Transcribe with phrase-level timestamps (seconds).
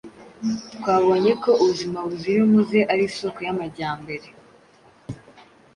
[0.75, 4.27] Twabonye ko ubuzima buzira umuze ari isoko y’amajyambere;